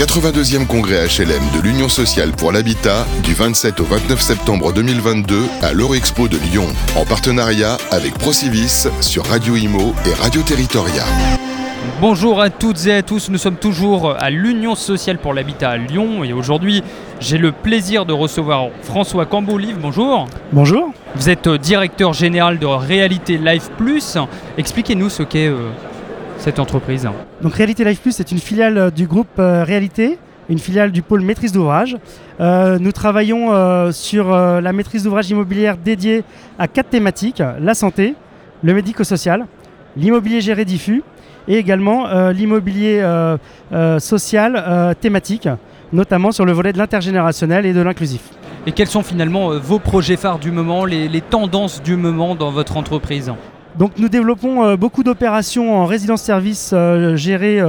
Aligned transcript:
82e 0.00 0.66
congrès 0.66 1.08
HLM 1.08 1.42
de 1.54 1.60
l'Union 1.60 1.90
sociale 1.90 2.30
pour 2.32 2.52
l'habitat 2.52 3.04
du 3.22 3.34
27 3.34 3.80
au 3.80 3.84
29 3.84 4.18
septembre 4.18 4.72
2022 4.72 5.42
à 5.60 5.74
l'Eurexpo 5.74 6.26
de 6.26 6.38
Lyon, 6.38 6.64
en 6.96 7.04
partenariat 7.04 7.76
avec 7.90 8.14
Procivis 8.14 8.88
sur 9.02 9.26
Radio 9.26 9.56
Imo 9.56 9.92
et 10.06 10.14
Radio 10.14 10.40
Territoria. 10.40 11.04
Bonjour 12.00 12.40
à 12.40 12.48
toutes 12.48 12.86
et 12.86 12.94
à 12.94 13.02
tous, 13.02 13.28
nous 13.28 13.36
sommes 13.36 13.56
toujours 13.56 14.16
à 14.18 14.30
l'Union 14.30 14.74
sociale 14.74 15.18
pour 15.18 15.34
l'habitat 15.34 15.68
à 15.68 15.76
Lyon 15.76 16.24
et 16.24 16.32
aujourd'hui 16.32 16.82
j'ai 17.20 17.36
le 17.36 17.52
plaisir 17.52 18.06
de 18.06 18.14
recevoir 18.14 18.68
François 18.82 19.26
Cambolive. 19.26 19.76
Bonjour. 19.78 20.26
Bonjour. 20.50 20.94
Vous 21.14 21.28
êtes 21.28 21.46
euh, 21.46 21.58
directeur 21.58 22.14
général 22.14 22.58
de 22.58 22.64
Réalité 22.64 23.36
Life 23.36 23.68
Plus. 23.76 24.16
Expliquez-nous 24.56 25.10
ce 25.10 25.24
qu'est 25.24 25.48
euh, 25.48 25.68
cette 26.40 26.58
entreprise. 26.58 27.08
Donc 27.42 27.54
Réalité 27.54 27.84
Life 27.84 28.00
Plus 28.00 28.18
est 28.18 28.32
une 28.32 28.38
filiale 28.38 28.78
euh, 28.78 28.90
du 28.90 29.06
groupe 29.06 29.28
Réalité, 29.36 30.18
une 30.48 30.58
filiale 30.58 30.90
du 30.90 31.02
pôle 31.02 31.20
maîtrise 31.20 31.52
d'ouvrage. 31.52 31.96
nous 32.40 32.92
travaillons 32.92 33.92
sur 33.92 34.30
la 34.30 34.72
maîtrise 34.72 35.04
d'ouvrage 35.04 35.30
immobilière 35.30 35.76
dédiée 35.76 36.24
à 36.58 36.66
quatre 36.66 36.90
thématiques 36.90 37.40
la 37.60 37.74
santé, 37.74 38.16
le 38.64 38.74
médico-social, 38.74 39.46
l'immobilier 39.96 40.40
géré 40.40 40.64
diffus 40.64 41.04
et 41.48 41.56
également 41.56 42.06
euh, 42.06 42.32
l'immobilier 42.32 43.00
euh, 43.02 43.36
euh, 43.72 43.98
social 43.98 44.94
thématique, 45.00 45.48
notamment 45.92 46.32
sur 46.32 46.44
le 46.44 46.52
volet 46.52 46.72
de 46.72 46.78
l'intergénérationnel 46.78 47.66
et 47.66 47.72
de 47.72 47.80
l'inclusif. 47.80 48.22
Et 48.66 48.72
quels 48.72 48.88
sont 48.88 49.02
finalement 49.02 49.58
vos 49.58 49.78
projets 49.78 50.16
phares 50.16 50.38
du 50.38 50.50
moment, 50.50 50.84
les, 50.84 51.20
tendances 51.22 51.82
du 51.82 51.96
moment 51.96 52.34
dans 52.34 52.50
votre 52.50 52.76
entreprise? 52.76 53.32
Donc 53.78 53.92
nous 53.98 54.08
développons 54.08 54.74
beaucoup 54.76 55.02
d'opérations 55.02 55.76
en 55.80 55.86
résidence-service 55.86 56.74
gérée 57.14 57.60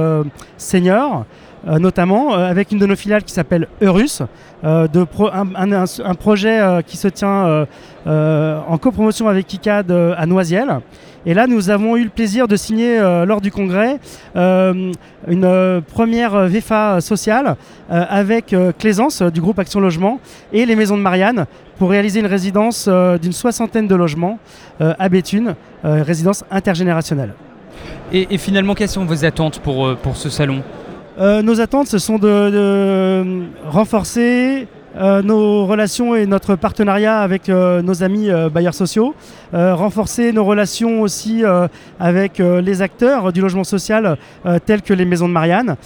senior, 0.56 1.24
notamment 1.66 2.34
avec 2.34 2.72
une 2.72 2.78
de 2.78 2.86
nos 2.86 2.96
filiales 2.96 3.22
qui 3.22 3.32
s'appelle 3.32 3.68
Eurus, 3.80 4.22
de 4.64 5.06
un, 5.32 6.14
projet 6.14 6.60
qui 6.86 6.96
se 6.96 7.08
tient 7.08 7.66
en 8.06 8.78
copromotion 8.78 9.28
avec 9.28 9.52
ICAD 9.52 9.90
à 9.90 10.26
Noisiel 10.26 10.80
et 11.24 11.34
là, 11.34 11.46
nous 11.46 11.70
avons 11.70 11.96
eu 11.96 12.02
le 12.02 12.10
plaisir 12.10 12.48
de 12.48 12.56
signer 12.56 12.98
euh, 12.98 13.24
lors 13.24 13.40
du 13.40 13.52
congrès 13.52 14.00
euh, 14.34 14.92
une 15.28 15.44
euh, 15.44 15.80
première 15.80 16.48
VFA 16.48 17.00
sociale 17.00 17.56
avec 17.88 18.54
Claisance 18.78 19.20
du 19.22 19.42
groupe 19.42 19.58
Action 19.58 19.78
Logement 19.78 20.18
et 20.52 20.64
les 20.64 20.76
Maisons 20.76 20.96
de 20.96 21.02
Marianne 21.02 21.44
pour 21.78 21.90
réaliser 21.90 22.20
une 22.20 22.26
résidence 22.26 22.88
d'une 23.20 23.32
soixantaine 23.32 23.86
de 23.86 23.94
logements 23.94 24.38
à 24.80 25.08
Béthune, 25.10 25.54
résidence 25.84 26.42
intergénérationnelle. 26.50 27.34
Et, 28.12 28.38
finalement, 28.38 28.74
quelles 28.74 28.88
sont 28.88 29.04
vos 29.04 29.26
attentes 29.26 29.60
pour 29.60 30.16
ce 30.16 30.30
salon? 30.30 30.62
Nos 31.18 31.60
attentes, 31.60 31.88
ce 31.88 31.98
sont 31.98 32.18
de 32.18 33.44
renforcer 33.66 34.66
euh, 34.96 35.22
nos 35.22 35.64
relations 35.64 36.14
et 36.14 36.26
notre 36.26 36.54
partenariat 36.54 37.20
avec 37.20 37.48
euh, 37.48 37.80
nos 37.80 38.02
amis 38.02 38.28
euh, 38.28 38.50
bailleurs 38.50 38.74
sociaux, 38.74 39.14
renforcer 39.52 40.32
nos 40.32 40.44
relations 40.44 41.00
aussi 41.00 41.42
avec 42.00 42.38
les 42.38 42.82
acteurs 42.82 43.32
du 43.32 43.40
logement 43.40 43.64
social 43.64 44.16
tels 44.64 44.80
que 44.80 44.94
les 44.94 45.04
maisons 45.04 45.28
de 45.28 45.32
Marianne, 45.32 45.76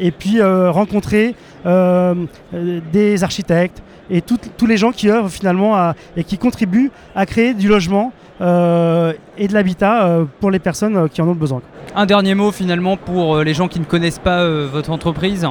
et 0.00 0.10
puis 0.10 0.42
rencontrer 0.42 1.36
des 1.64 3.22
architectes 3.22 3.82
et 4.10 4.20
tous 4.20 4.66
les 4.66 4.76
gens 4.76 4.90
qui 4.90 5.10
œuvrent 5.10 5.30
finalement 5.30 5.92
et 6.16 6.24
qui 6.24 6.38
contribuent 6.38 6.90
à 7.14 7.24
créer 7.24 7.54
du 7.54 7.68
logement 7.68 8.12
et 8.40 9.48
de 9.48 9.52
l'habitat 9.52 10.18
pour 10.40 10.50
les 10.50 10.58
personnes 10.58 11.08
qui 11.08 11.20
en 11.22 11.28
ont 11.28 11.34
besoin. 11.34 11.60
Un 11.96 12.06
dernier 12.06 12.34
mot 12.34 12.52
finalement 12.52 12.96
pour 12.96 13.38
les 13.38 13.54
gens 13.54 13.68
qui 13.68 13.80
ne 13.80 13.84
connaissent 13.84 14.18
pas 14.18 14.46
votre 14.48 14.90
entreprise 14.90 15.46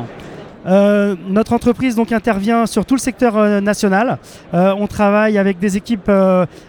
euh, 0.68 1.16
notre 1.30 1.54
entreprise 1.54 1.96
donc 1.96 2.12
intervient 2.12 2.66
sur 2.66 2.86
tout 2.86 2.96
le 2.96 3.00
secteur 3.00 3.38
euh, 3.38 3.62
national. 3.62 4.18
Euh, 4.54 4.74
on 4.78 4.88
travaille 4.88 5.38
avec 5.38 5.60
des 5.60 5.78
équipes 5.78 6.12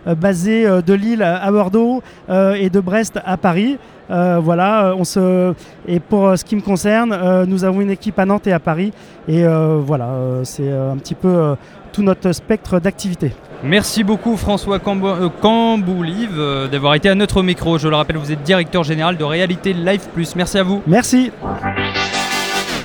basées 0.07 0.67
de 0.83 0.95
Lille 0.95 1.23
à 1.23 1.51
Bordeaux 1.51 2.03
et 2.29 2.71
de 2.71 2.81
Brest 2.81 3.19
à 3.25 3.37
Paris. 3.37 3.79
voilà, 4.09 4.95
on 4.97 5.05
se... 5.05 5.55
et 5.87 6.01
pour 6.01 6.37
ce 6.39 6.45
qui 6.45 6.57
me 6.57 6.61
concerne, 6.61 7.45
nous 7.47 7.65
avons 7.65 7.81
une 7.81 7.91
équipe 7.91 8.19
à 8.19 8.25
Nantes 8.25 8.47
et 8.47 8.53
à 8.53 8.61
Paris. 8.61 8.93
Et 9.27 9.45
voilà, 9.45 10.09
c'est 10.45 10.71
un 10.71 10.97
petit 10.97 11.15
peu 11.15 11.57
tout 11.93 12.03
notre 12.03 12.33
spectre 12.33 12.81
d'activité. 12.81 13.33
Merci 13.63 14.05
beaucoup 14.05 14.37
François 14.37 14.79
Camboulive 14.79 16.41
d'avoir 16.71 16.95
été 16.95 17.09
à 17.09 17.15
notre 17.15 17.43
micro. 17.43 17.79
Je 17.79 17.89
le 17.89 17.97
rappelle, 17.97 18.17
vous 18.17 18.33
êtes 18.33 18.43
directeur 18.43 18.85
général 18.85 19.17
de 19.17 19.25
Réalité 19.25 19.73
Life 19.73 20.09
Plus. 20.15 20.37
Merci 20.37 20.59
à 20.59 20.63
vous. 20.63 20.83
Merci. 20.87 21.31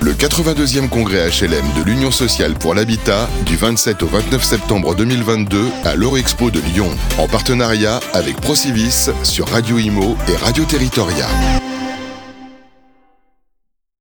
Le 0.04 0.12
82e 0.12 0.90
congrès 0.90 1.30
HLM 1.30 1.64
de 1.78 1.82
l'Union 1.82 2.10
sociale 2.10 2.52
pour 2.52 2.74
l'habitat 2.74 3.26
du 3.46 3.56
27 3.56 4.02
au 4.02 4.06
29 4.06 4.44
septembre 4.44 4.94
2022 4.94 5.64
à 5.84 5.94
l'Eurexpo 5.94 6.50
de 6.50 6.60
Lyon, 6.60 6.90
en 7.16 7.26
partenariat 7.26 8.00
avec 8.12 8.38
Procivis 8.38 9.08
sur 9.22 9.48
Radio 9.48 9.78
Imo 9.78 10.16
et 10.28 10.36
Radio 10.36 10.64
Territoria. 10.64 11.26